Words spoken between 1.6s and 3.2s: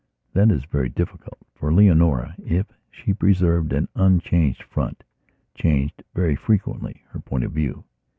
Leonora, if she